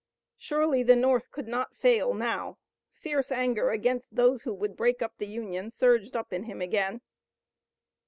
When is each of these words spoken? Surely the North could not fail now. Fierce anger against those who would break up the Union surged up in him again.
Surely 0.39 0.81
the 0.81 0.95
North 0.95 1.29
could 1.29 1.47
not 1.47 1.75
fail 1.75 2.15
now. 2.15 2.57
Fierce 2.91 3.31
anger 3.31 3.69
against 3.69 4.15
those 4.15 4.41
who 4.41 4.53
would 4.55 4.75
break 4.75 4.99
up 4.99 5.15
the 5.19 5.27
Union 5.27 5.69
surged 5.69 6.15
up 6.15 6.33
in 6.33 6.45
him 6.45 6.59
again. 6.59 7.01